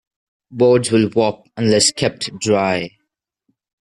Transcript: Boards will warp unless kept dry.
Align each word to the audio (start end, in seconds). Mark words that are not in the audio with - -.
Boards 0.49 0.89
will 0.89 1.11
warp 1.13 1.47
unless 1.57 1.91
kept 1.91 2.31
dry. 2.39 2.97